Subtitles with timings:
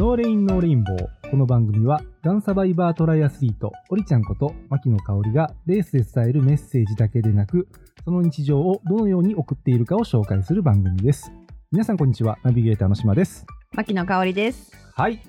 [0.00, 1.30] No Rain No Rainbow。
[1.30, 7.68] この番組は、がんサバイバートライアスリート、オリちゃんこと、牧野香織が、レースで伝えるメッセージだけでなく、
[8.02, 11.30] その日常をどのように送っているかを紹介する番組です。
[11.70, 12.38] 皆さんこんにちは。
[12.42, 13.44] ナビゲーターの島です。
[13.72, 14.72] 牧野香織です。
[14.94, 15.16] はい。
[15.16, 15.22] 今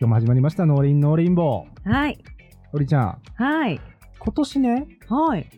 [0.00, 1.90] 日も始まりました、 No Rain No Rainbow。
[1.90, 2.18] はい。
[2.74, 3.80] オリちゃん、はい。
[4.18, 5.48] 今年ね、はい。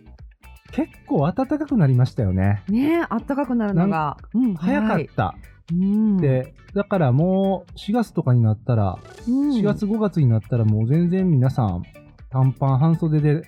[0.71, 2.63] 結構暖かくなりましたよね。
[2.69, 4.17] ねえ、あったかくなるのが。
[4.33, 5.35] うん、早かった。
[5.35, 5.51] うん。
[6.21, 11.83] で、だからもう4月とかになったら、うん、4月5月になったらもう全然皆さん
[12.31, 13.43] 短パン半袖で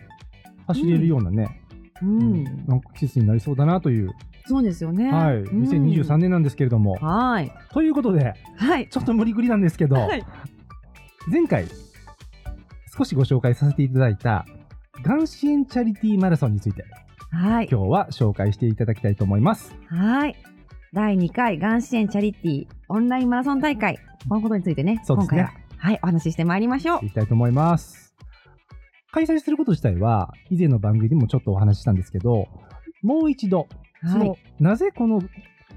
[0.66, 1.62] 走れるようなね、
[2.02, 2.45] うん。
[2.66, 4.10] なんか季節になりそうだなという、
[4.46, 5.10] そうですよね。
[5.10, 6.95] はい、うん2023年なんですけれども。
[6.95, 7.52] はい。
[7.73, 8.88] ということで、はい。
[8.88, 10.24] ちょっと無理くりなんですけど、はい。
[11.30, 11.66] 前回
[12.96, 14.45] 少しご紹介させていただいた、
[15.04, 16.84] がん支援チャリティーマラソンについて、
[17.30, 17.68] はい。
[17.70, 19.74] 今日は紹介していただきたいと思います。
[19.87, 20.37] はい。
[20.95, 23.98] 第2回がん支援チャリティーオンラインマラソン大会。
[24.28, 27.07] このことについてね、そうですね今回は、はい、お話ししてまいりましょう。
[27.07, 28.15] いきたいと思います。
[29.10, 32.46] 開催すること自体は、以前の番組でもちょっとお話ししたんですけど、
[33.02, 33.68] もう一度、
[34.02, 34.38] その、はい。
[34.60, 35.23] なぜこの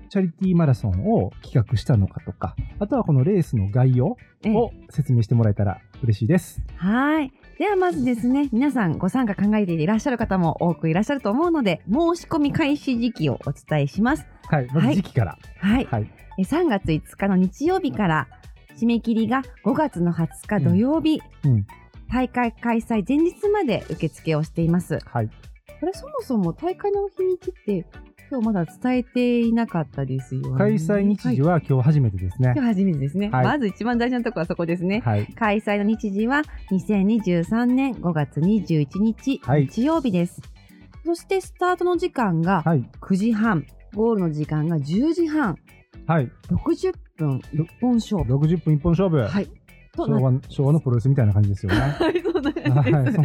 [0.09, 6.61] チャリティーマラソンを企画したのかとか、あとはこのレースの概要ええを説明してもらえたら嬉しいです。
[6.75, 7.31] はい。
[7.58, 14.28] ではまずですね、皆さんご参加考えていらっしゃる方も多くいらっしゃると思うので、申し込み開始時期をお伝えします。
[14.48, 15.38] はい、まず時期から。
[15.59, 15.86] はい。
[15.86, 16.11] はい。
[16.38, 18.28] え3月5日の日曜日から
[18.78, 21.66] 締め切りが5月の20日土曜日、うん。
[22.11, 25.00] 大会開催前日まで受付をしています。
[25.06, 25.30] はい。
[25.80, 27.86] これそもそも大会の日にちって
[28.29, 30.57] 今日まだ伝えていなかったですよね。
[30.57, 32.63] 開催日時は、は今日初めてですね今。
[32.63, 35.01] 日初めてですね、はいまず一番大事なところはそこですね。
[35.05, 35.27] はい。
[35.35, 40.41] 開催の日時は2023年5月21日、はい日曜日です。
[41.05, 42.89] そしてスタートの時間がはい。
[43.01, 45.57] 9時半、ゴールの時間が10時半、
[46.07, 46.31] はい。
[46.49, 48.35] 60分一本勝負。
[48.35, 49.17] 60分一本勝負。
[49.17, 49.47] はい。
[49.95, 51.79] 昭和昭和のプロレスみたいな感じですよね。
[51.79, 53.19] はい、そうなんです。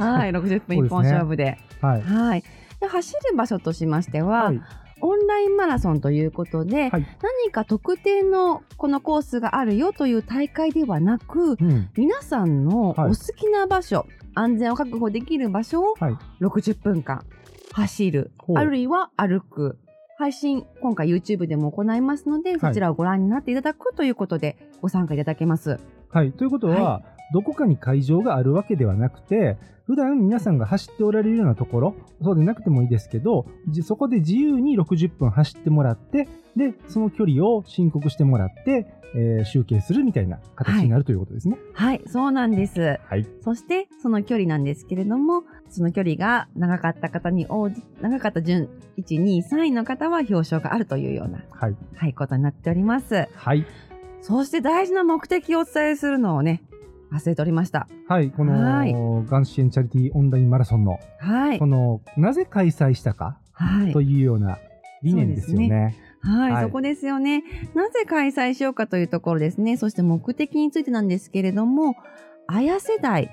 [0.00, 1.58] はい、60分一本勝負で。
[1.80, 2.02] はい。
[2.02, 2.42] はい。
[2.82, 4.60] で走る場所としましては、はい。
[5.04, 7.06] オンラインマラソンということで、はい。
[7.44, 11.90] 何か特定のこのコースがあるよという大会ではなく、うん。
[11.96, 16.18] 皆さんのおはい好きな場所、安全を確保できる場所をはい。
[16.40, 17.24] 60分間
[17.72, 19.78] 走る、あるいは歩く。
[20.18, 25.80] 配信、今回 YouTube でも行いますので、そちらをご覧になっていただくということでご参加いただけます。
[26.12, 26.32] はい。
[26.32, 27.02] ということは、は
[27.32, 29.56] どこかに会場があるわけではなくて、
[29.86, 41.58] 普段皆さんが走っておられるようなところ、そうでなくてもいいですけど、じそこで自由に60分走ってもらって、で、その距離を申告してもらって、えー集計するみたいな形になるということですね。
[41.74, 42.98] はい、そうなんです。
[43.06, 43.26] はい。
[43.42, 48.68] そして、その距離なんですけれども、その距離が長かった方に応じ、長かった順、
[48.98, 51.76] 1、2、3位の方は表彰があるというような、はい。
[51.96, 53.28] はい、ことになっております。
[53.34, 53.66] はい。
[54.22, 56.62] そして大事な目的をお伝えするのをね、
[57.12, 57.88] 忘れておりました。
[58.08, 58.30] はい。
[58.30, 61.66] こはいの、がん支援チャリティーオンラインマラソンの、はいこ。
[61.66, 64.00] の、なぜ開催したかはいと。
[64.00, 64.58] いうような
[65.02, 65.96] 理念ですよね。
[66.20, 67.42] はい、はいそこですよね。
[67.74, 69.76] なぜ開催しようかというところですね。
[69.76, 71.96] そして目的についてなんですけれども、
[72.46, 73.28] 綾世代、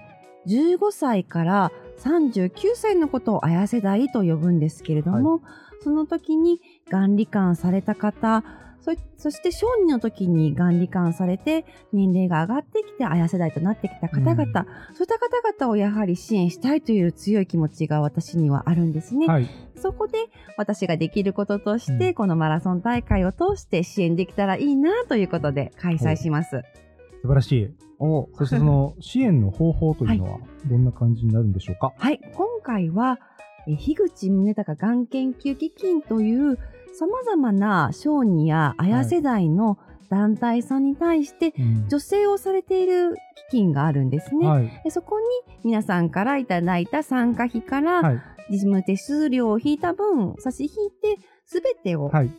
[0.48, 5.42] 15歳から39歳のことを綾世代と呼ぶんですけれども、
[5.84, 8.44] その時にがん罹患された方、
[8.82, 19.28] そそして小児の時にがん罹患されて年齢が上がってきて綾世代となってきた方々、うんそういった方々をやはり支援したいという強い気持ちが私にはあるんですね。
[19.28, 19.48] はい。
[19.76, 20.18] そこで
[20.58, 26.62] 私ができることとして、うんこのマラソン大会を通して支援できたらいいなということで開催します。
[27.22, 27.70] 素晴らしい。
[28.00, 31.94] おそしてその 支援の方法というのはどんな感じになるんでしょうか？
[31.98, 33.20] はい、今回は、
[33.68, 36.58] え樋口宗隆がん研究基金という
[36.94, 39.78] さまざまな小児や綾世代の
[40.10, 43.16] 団体さんに対してうん助成をされている
[43.50, 44.48] 基金があるんですね。
[44.48, 44.82] はい。
[44.84, 45.26] でそこに
[45.64, 48.22] 皆さんからいただいた参加費から、はい。
[48.50, 52.32] 事務手数料を引いた分差し引いて全てをはい。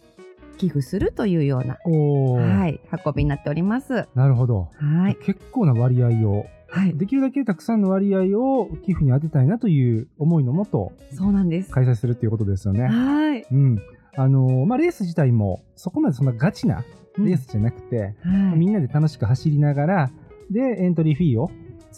[0.59, 1.79] 寄付するというような。
[1.85, 4.07] はい、運びになっております。
[4.15, 4.69] なるほど。
[4.75, 5.17] はい。
[5.23, 6.95] 結構な割合を、はい。
[6.99, 11.71] できるだけたくさんの割合を寄付に当てたいなという思いのもとそうなんです。
[11.71, 12.89] 開催するということですよね。
[12.89, 13.47] はい。
[13.51, 13.79] うん。
[14.17, 16.85] あのーまあ、レース自体もそこまでそんなガチな
[17.19, 18.59] レースじゃなくて、はい。
[18.59, 20.11] みんなで楽しく走りながら、
[20.51, 21.51] で、エントリーフィーを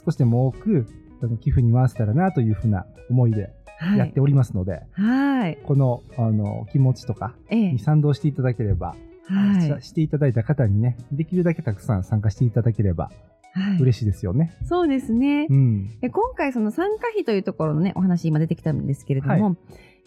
[0.05, 0.87] 少しでも多く
[1.23, 5.59] あの寄付に回せたらなというふうな思いではいやっておりますので、はい。
[5.65, 7.79] このあの気持ちとかええに。
[7.79, 8.95] 賛同していただければ、
[9.27, 9.83] はい。
[9.83, 13.11] ししていただいた方にね、できるだけたくさん参加していただければ
[13.55, 13.79] はい。
[13.81, 14.57] 嬉しいですよね。
[14.67, 15.55] そうですねう。
[15.55, 16.01] ん。
[16.01, 19.57] で今回その参加費というところのね、お話今出てきたんですけれども、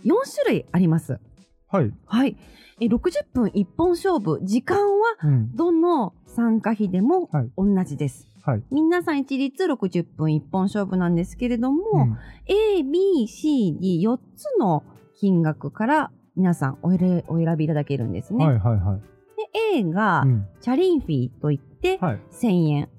[0.04, 1.20] 4種類あります。
[1.68, 1.92] はい。
[2.06, 2.38] はい。
[2.80, 4.40] え60分一本勝負。
[4.44, 4.84] 時間は
[5.24, 5.56] うん。
[5.56, 8.28] どの参加費でもはい同じです。
[8.44, 8.64] はい。
[8.72, 14.84] 皆さん一律60分一本勝負なんですけれども、うん A、B、C、D4 つの
[15.16, 18.46] 金額から皆さんお選お選びいただけるんですね。
[18.46, 19.00] はいはいはい。
[19.02, 20.48] で A がうん。
[20.62, 22.20] チャリンフィーといってはい。
[22.32, 22.90] 1000円。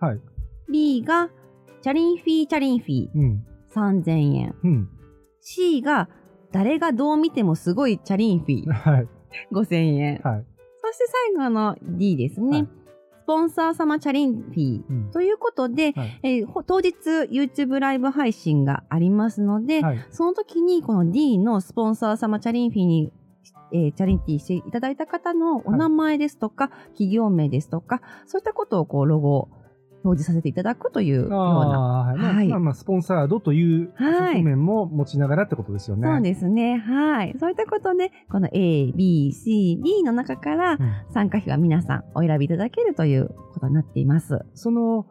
[0.00, 0.20] はい。
[0.70, 1.30] B が
[1.82, 3.44] チャリンフィーチャリンフィーうん。
[3.74, 4.54] 3000円。
[4.62, 4.88] うん。
[5.40, 6.08] C が
[6.52, 9.08] 誰がどう見てもすごいチャリンフィーはい。
[9.52, 10.20] 5000円。
[10.22, 10.44] はい。
[10.82, 11.04] そして
[11.34, 12.58] 最後の D ですね。
[12.58, 12.68] はい
[13.22, 14.82] スポンサー様チャリンフィー。
[14.90, 15.10] うん。
[15.12, 16.20] ということで、はい。
[16.24, 16.96] えーほ当日
[17.30, 20.04] YouTube ライブ配信がありますので、はい。
[20.10, 23.12] その時にこの D のスポンサー様チャリンフィーに、
[23.72, 29.48] えーチャリンティーしていただいた方のお名前ですとか、企業名ですとか、そういったことをこうロゴを
[30.04, 31.36] 表示させていただくというような。
[31.36, 36.06] まあはいまあまあ、スポンサードというはい側面も持ちながらってことですよね。
[36.06, 36.78] そうですね。
[36.78, 37.34] はい。
[37.38, 40.78] そういったことで、この A、B、C、D の中からうん
[41.12, 44.38] 参加費は皆さんお選びいただけるということになっています。
[44.54, 45.06] その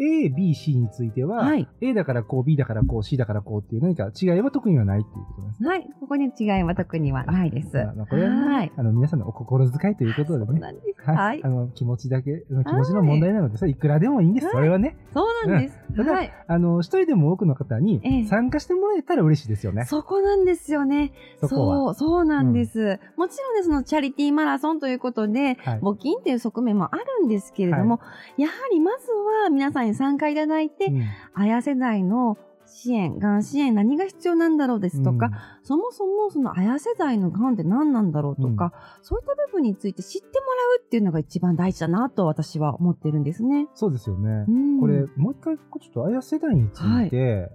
[0.00, 1.68] A、B、C については、はい。
[1.82, 5.68] A だからこう、B だからこう、C だからこうっていう何か違いは特にはないっていうことですね。
[5.68, 5.86] はい。
[6.00, 7.76] ここに違いは特にはないです。
[7.76, 8.72] まあまあこれはね、はい。
[8.76, 10.72] あの皆さんのお心遣いということでね。
[10.72, 11.10] です。
[11.10, 11.48] はい、はいあ。
[11.48, 14.46] の気持ちだけ、気持ちの問題なので、それいくらでもいいんです。
[14.46, 15.78] はいそれはね、そうなんです。
[15.96, 16.32] ただはい。
[16.46, 19.84] あの、一人でも多くの方にええ参加してもらえたら嬉しいですよね。
[19.84, 21.12] そこなんですよね。
[21.40, 21.94] そこは。
[21.94, 22.98] そう、そうなんです。
[23.16, 25.80] もちろんね、そのチャリティーマラソンということで、はい。
[25.80, 28.00] 募金っていう側面もあるんですけれども、
[28.36, 29.06] やはりまず
[29.44, 31.02] は皆さんに参加いただいて、うん
[31.34, 35.30] 綾世代の支援、がん支援何が必要なんだろうですとか、
[35.64, 38.72] そもそもその綾世代のがんって何なんだろうとか、
[39.02, 43.66] そういった部分について知ってもらうっていうのが一番大事だなと私は思ってるんですね。
[43.74, 44.44] そうですよね。
[44.48, 47.50] うんこれ、もう一回、ちょっと、あや世代について、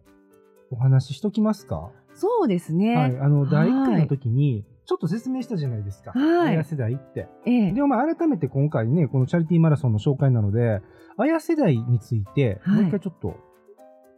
[0.69, 1.91] お話ししときますか？
[2.13, 2.95] そうですね。
[2.95, 3.17] はい。
[3.17, 6.11] あの、はい第1回の時に、ちょっと説明したじゃないですか。
[6.11, 7.27] はいあや世代って。
[7.45, 10.81] ええでも、まあ、改めて今回ね、このチャリティーマラソンの紹介なので、
[11.17, 13.35] あや世代について、はいもう一回ちょっと、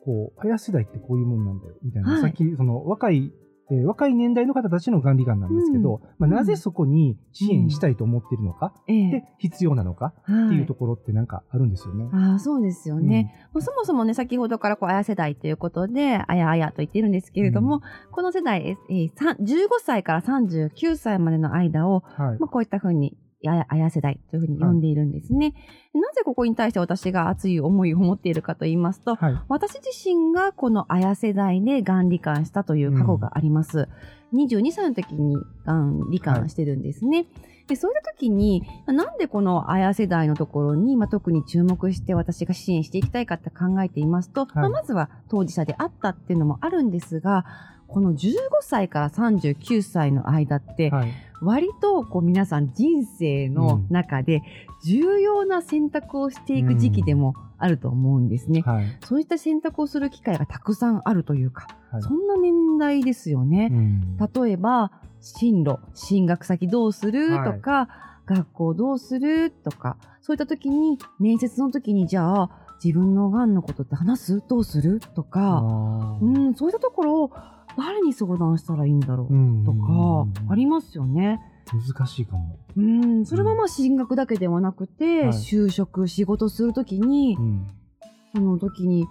[0.04, 2.12] こう、あや世代ってこういうもんなんだよ、みたいな。
[2.12, 3.32] はいさっき、その、若い、
[3.70, 10.46] えー若い年代の方たちのがん罹がんなんですけど、まあ、なぜそこに支援したいと思っているのか、ええで、必要なのかはい。
[10.48, 12.10] っていうところってなんかあるんですよね。
[12.14, 13.50] ああ、そうですよね。
[13.54, 17.82] もうそもそもね、先ほどからこう、あや世代ということで、あやあやと言っているんですけれども、
[18.12, 22.40] この世代、ええーさん15歳から39歳までの間を、はい。
[22.40, 25.54] まあ、こういったふうに、あやあや世代というふうに呼んでいるんですね。
[25.94, 29.40] なぜここに対して私が熱い思いを持っているかと言いますと、はい。
[29.48, 33.90] 私自身がこのあや世代でがん罹患したという過去があります。
[34.34, 35.36] 22歳の時に
[35.66, 37.28] がん罹患してるんですね。
[37.68, 47.46] でそういった時になんでこのあや世代のところに、まあ、特に注目して私が支援していきたいかって考えていますと、まあ、まずは当事者であったっていうのもあるんですが
[47.88, 51.14] この15歳から39歳の間ってはい。
[51.40, 54.42] 割とこう皆さん人生の中で
[54.84, 58.62] 重要な選択をしていく時期でもあると思うんですね。
[58.62, 58.86] はい。
[59.06, 63.70] そういった選択をする機会がたくさんあるというか、はいそんな年代ですよね。
[63.72, 64.92] うん例えば、
[65.22, 67.88] 進路、進学先どうするはいとか、
[68.26, 72.50] 学校どうするとか、そういった時に、面接の時に、じゃあ、
[72.84, 74.44] 自分のがんのことって話す？
[74.48, 75.00] どうする？
[75.00, 75.62] とか、
[76.22, 77.32] うん、そういったところを
[77.78, 81.40] 誰に相談したらいいんだろううんとか、ありますよね。
[81.72, 82.58] 難しいかも。
[82.76, 87.68] うん、それはまあ進学だけではなくて、はい就職、仕事するときにう、ん。
[88.36, 89.08] その時に、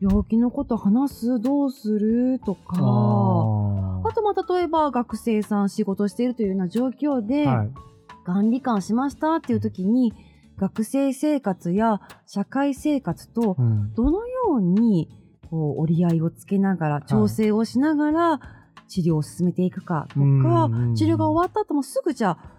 [0.00, 7.70] 病気のこと話すどうするとか、ああとまあ例えば学生さん仕事しているというような状況で、ーはい。
[8.24, 10.12] がん罹患しましたっていう時に、
[10.56, 15.08] 学生生活や社会生活とうんどのように
[15.50, 18.40] こう折り合いをつけながら、調整をしながら
[18.88, 22.58] 治療を進めていくかとか、うん治療が終わった後もすぐじゃあ、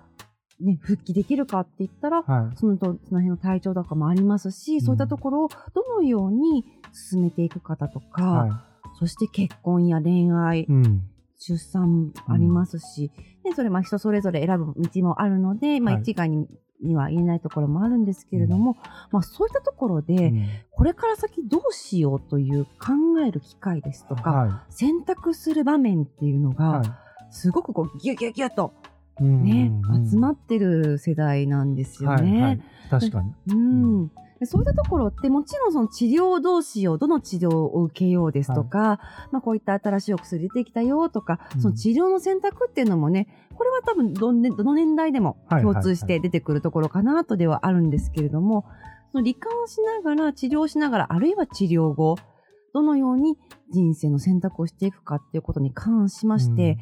[0.59, 2.57] ね、復帰できるかって言ったら、はい。
[2.57, 8.65] そのとその辺の体調とかもありますし、そういったところをどのように進めていくかだとか、は
[8.99, 10.65] そして結婚や恋愛、い。
[10.65, 11.01] うん。
[11.41, 13.11] 出産ありますし、
[13.45, 16.47] でそれまあ人それぞれ選ぶ道もあるので、まあ、はい一概に,、
[16.81, 18.77] には言えないところもあるんですけれども、
[19.11, 20.47] まあ、そういったところで、うん。
[20.71, 26.55] これから先どうしようという考える機会ですとか、は選択する場面っていうのい。
[26.55, 26.87] が、はい。
[27.31, 28.73] すごくこうギュギュギュッと
[29.19, 29.43] うん。
[29.43, 30.09] ね、うん。
[30.09, 32.31] 集まってる世代なんですよね。
[32.31, 32.61] はいはい。
[32.89, 33.33] 確かに。
[33.51, 34.07] うん。
[34.07, 34.13] で
[34.45, 38.99] そういったところってもちろんその治療をどうしようどの治療を受けようですとか、
[39.31, 41.61] まあ、こういった新しいお薬出てきたよとか、うん。
[41.61, 48.65] その治療の選択っていうのもねこれは多分どんねどの年代でもはいはいはい共通して出てくるところかなとではあるんですけれども、
[49.11, 52.17] その罹患をしながら治療しながらあるいは治療後
[52.73, 53.37] どのように
[53.71, 56.77] 人生の選択をしていくかっていうことに関しまして、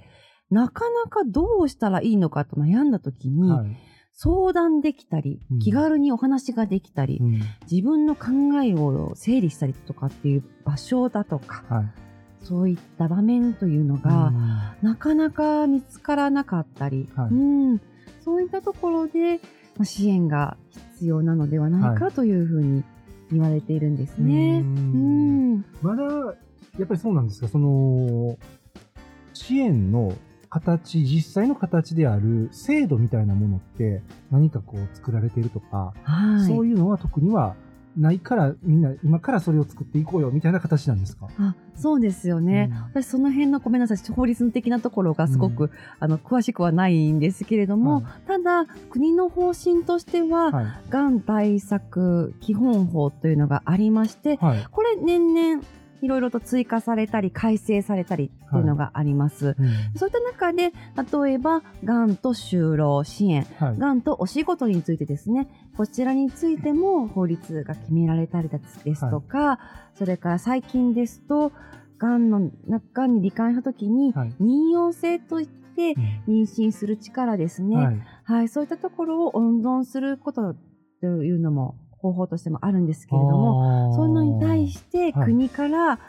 [0.52, 3.78] なかなかどうしたらいいのかと悩んだ時に、はい
[4.20, 7.40] 相談できたりうん、気軽にお話ができたり、うん。
[7.72, 8.32] 自分の考
[8.64, 11.86] えを整理したりとかっていう場所だとか、はい。
[12.44, 14.34] そういった場面というのが、
[14.82, 17.30] なかなか見つからなかったり、はい。
[17.30, 17.82] うん、
[18.22, 19.40] そういったところで
[19.78, 20.58] まあ支援が
[20.96, 22.84] 必要なのではないかというふうに
[23.32, 24.62] 言われているんですね。
[24.62, 25.66] ううんん。
[25.84, 26.04] まだ、
[26.80, 28.38] やっぱりそうなんですか、その、
[29.34, 30.16] 支援の
[30.60, 37.56] 形、実際の形である制度みたいなものって何かこう作られているとか、はい、そういうのは特には
[37.98, 41.28] ないから、みんな今からそれを作っていこうよみたいな形なんですか？
[41.40, 48.04] あそうですよね、私その辺のごめんなさい法律的なところがすごく、うあの詳しくはないんですけれども、はい。
[48.28, 50.66] ただ国の方針としては、はい。
[50.90, 54.66] がん対策基本法というのがありまして、はい。
[54.70, 55.64] これ年々
[56.02, 59.56] いろいろと追加されたり改正されたりっていうのがあります。
[59.58, 59.98] うん。
[59.98, 60.72] そういった中で
[61.24, 63.44] 例えばがんと就労支援。
[63.60, 63.78] はい。
[63.78, 65.48] がんとお仕事についてですね。
[65.76, 68.60] こちらについても法律が決められたりで
[68.96, 69.60] すとか、
[69.94, 71.52] それから最近ですと
[72.00, 74.34] がんのながんに罹患した時にはい。
[74.40, 75.94] 妊用性といって
[76.28, 78.02] 妊娠する力ですね、はい。
[78.24, 80.56] はい、そういったところを温存すること
[81.00, 85.26] というのも方法としてもあるんですけれども、もそういうのに対してはい。
[85.26, 86.00] 国から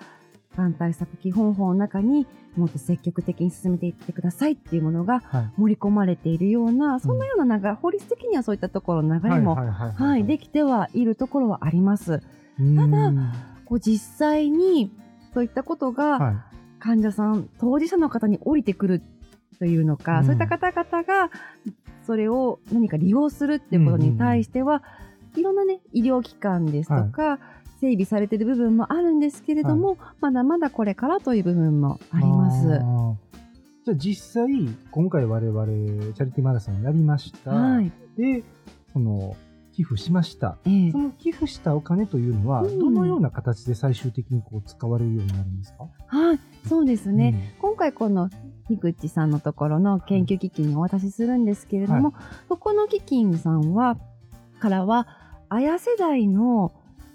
[0.57, 2.26] がん対策基本法の中に
[2.57, 5.52] もっと積極的に進めていってくださいっていうものがはい。
[5.57, 10.25] 盛り込まれているような、そんなような流れ、法律的にはそういったところの流れも、はいはいはいはい。
[10.25, 12.21] できてはいるところはあります。
[12.61, 12.76] うん。
[12.76, 13.12] ただ
[13.64, 14.90] こう実際に
[15.33, 16.35] そういったことがはい。
[16.80, 19.02] 患者さん、当事者の方に降りてくる
[19.59, 20.25] というのか、うん。
[20.26, 21.30] そういった方々が
[22.07, 24.83] それを何か利用するっていうことに対しては、
[25.37, 27.38] いろんなね、医療機関ですとか、
[27.80, 32.66] 整備されている部分もあるんですけれども、まだまだこれからという部分もあります。
[32.66, 37.50] じゃあ実際、今回我々、チャリティーマラソンをやりました。
[37.50, 37.92] はい。
[38.16, 38.42] で、
[38.92, 39.37] その、
[39.73, 40.58] 寄付しました。
[40.66, 45.87] ええその寄付したお金というのは、うんどのような形で最終的にこう使われるようになるんですか？
[46.08, 47.54] はい、そうですね。
[47.61, 48.28] 今回この
[48.66, 52.12] 樋口さんのところの研究基金にお渡しするんですけれども、
[52.49, 53.97] そこの基金さんは
[54.58, 55.06] からは
[55.49, 56.73] 綾世代の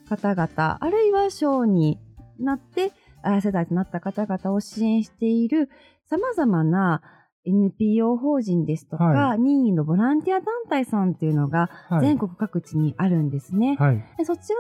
[0.10, 2.00] 方々あるいは小に
[2.40, 5.70] なって綾世代となった方々を支援している
[6.06, 7.02] さまざまな
[7.46, 13.76] NPO 法人ですとか、は任意のボランティア団体さんっていうのがはい全国各地にあるんですね。
[13.78, 14.04] はい。
[14.18, 14.56] でそちら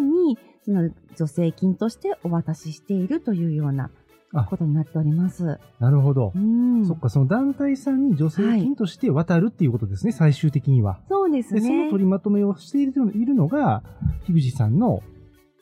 [0.00, 3.90] の方にその助成金としてお渡ししているというようなあ
[4.32, 5.58] ことになっております。
[5.78, 6.38] なるほどう。
[6.38, 11.00] ん、そっか、その団体さんに助成金として渡るっていうことですね、最終的には。
[11.08, 11.90] そうですで、そのね。
[11.90, 13.82] 取りまとめをしているいるのが、
[14.26, 15.02] 樋口さんの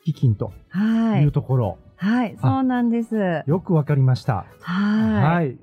[0.03, 1.77] 基金とはいいうところ。
[1.95, 3.15] はい、あそうなんです。
[3.15, 4.45] はよくわかりました。
[5.43, 5.49] い。
[5.51, 5.57] い。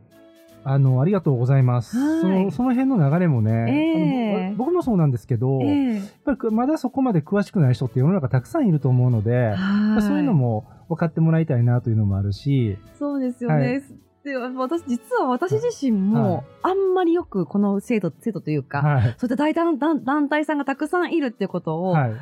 [0.64, 1.96] あの、ありがとうございます。
[1.96, 13.56] はいその、その辺の流れもね、ええあの僕もそうなんですけど、ええやっぱりまだそこまで詳しくない人って世の中たくさんいると思うので、はいそういうのも分かってもらいたいなというのもあるし、そうですよね。
[13.56, 13.82] はい
[14.24, 19.02] で私実は私自身はもあんまりよくこの制度制度というか、はい。
[19.18, 22.14] そういった大団団団体さんがたくさんいるってことを、はい。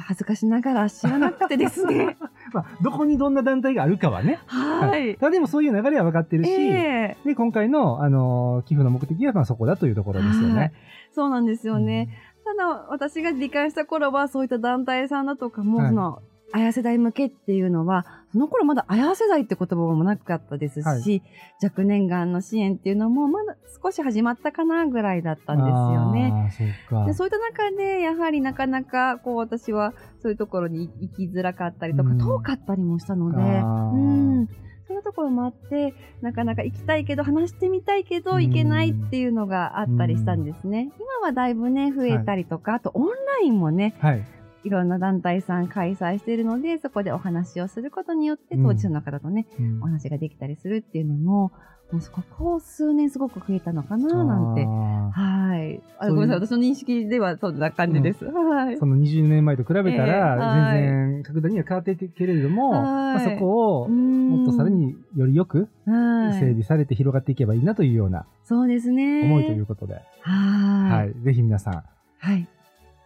[0.00, 2.16] 恥ずかしながら知らなくてですね。
[2.52, 4.38] まあ、どこにどんな団体があるかはね。
[4.46, 5.16] はい。
[5.16, 10.72] ただでもそういう流れは分かってるし、ええで、今回の、あのー寄付の目的はまあそこだというところですよはいね。
[11.12, 12.08] そうなんですよね。
[12.44, 16.22] ただ私が理解した頃はそういった団体さんだとかも、はいその
[16.52, 21.22] 綾世代向けっていうのはその頃まだ綾世代って言葉もなかったですし、はい
[21.62, 26.30] 若年がんの支援っていうのもまだ少し始まったかなぐらいだったんですよね。
[26.30, 27.06] ああ、そうか。
[27.06, 34.48] でそういった中でやはりなかなかこう私はそういうところに行きづらかったりとか、うん遠かったりもしたので、うん、
[34.86, 40.90] そういうところもあってなかなか行きたいけど話してみたいけどうん行けないっていうのがあったりしたんですね。
[40.98, 43.12] 今はだいぶね増えたりとか、あとオンラ
[43.44, 44.35] インもねはい。
[44.66, 51.52] いろんな団体さん開催しているのでそこでお話をすることによってうん当事者の方とね、うんお話ができたりするっていうのも
[51.92, 54.64] もうここ数年すごく増えたのかななんて。
[54.64, 55.80] あはい。
[56.00, 56.46] あごめんなさい。
[56.48, 58.24] 私の認識ではそんな感じです。
[58.24, 58.78] はいー。
[58.78, 69.22] その20年前と比べたええら、はい全然格段には変わっていくけれども、はいまあ、そこをももっとさら、によりよくはい、整備されて広がっていけばいいなというようなそうですね。
[69.22, 71.04] 思いということで、はい。
[71.04, 71.14] はい。
[71.22, 71.84] ぜひ皆さん、
[72.18, 72.48] はい。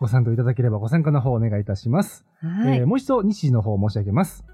[0.00, 2.25] ご参加いただければご参加の方お願いいたします。
[2.40, 2.78] はい。
[2.78, 4.45] えーもう一度日時の方申し上げます。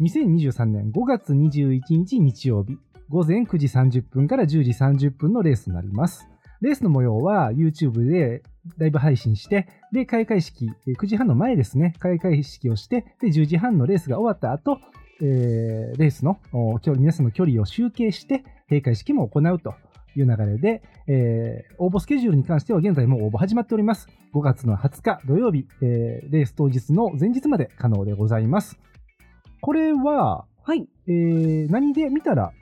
[0.00, 2.78] 2023年5月21日日曜日、
[3.10, 6.26] 午前9時30分から10時30分のレースになります。
[6.62, 8.42] レースの模様は YouTube で
[8.78, 14.78] ライブ配信して、で、開会式、えー9時半の前ですね、開会式をして、で、10時半のレースが終わった後、
[15.20, 19.74] えーレースのお距離皆さんの距離を集計して、閉会式も行うと
[20.20, 24.08] いう流れで、えー応募スケジュールに関しては現在もう応募始まっております。
[24.34, 28.78] 5月の20日土曜日、えーレース当日の前日まで可能でございます。
[29.60, 30.88] これは、はい。
[31.06, 32.52] えー何で見たら、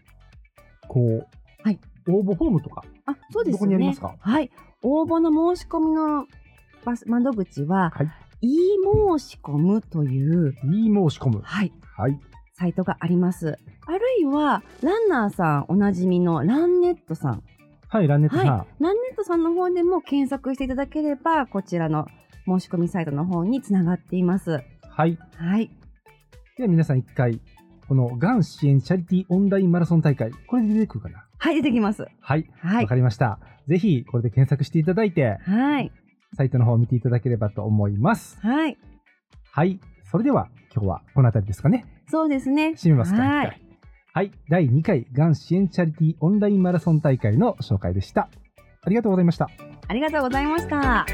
[0.88, 1.26] こう、
[1.62, 3.58] はい応募フォームとか、あ、そうですね。
[3.58, 4.14] どこにありますか？
[4.20, 4.50] はい。
[4.82, 6.26] 応募の申し込みの
[6.84, 8.08] バス窓口は、はい
[8.42, 8.48] e
[9.18, 11.40] 申し込むという、いい申し込む。
[11.42, 12.20] はい、はい。
[12.58, 13.58] サイトがあります。
[13.86, 17.42] あるいは、ランナーさんおなじみのランネットさん。
[17.88, 18.46] はい、ランネットさん。
[18.46, 18.82] はい。
[18.82, 22.06] ランネットさんの方でも検索していただければ、こちらの
[22.46, 24.62] 申し込みサイトの方につながっています。
[24.88, 25.18] はい。
[25.36, 25.70] はい。
[26.56, 27.40] では皆さん一回、
[27.86, 31.26] このがん支援チャリティーオンラインマラソン大会、これで出てくるかな？
[31.38, 32.06] はい、出てきます。
[32.20, 32.50] はい。
[32.64, 32.94] わ、はいか。
[32.94, 33.38] りました。
[33.68, 35.92] ぜひ、これで検索していただいて、はい。
[36.34, 38.38] サイトの方を見ていただければと思います。
[38.40, 38.78] はい。
[39.52, 39.78] はい。
[40.10, 41.84] それでは、今日はこの辺りですかね。
[42.08, 42.74] そうですね。
[42.76, 43.60] 締めますか、はい。
[44.12, 44.30] はい。
[44.48, 48.28] 第2回、がん支援チャリティーオンラインマラソン大会の紹介でした。
[48.82, 49.50] ありがとうございました。
[49.88, 51.04] ありがとうございました。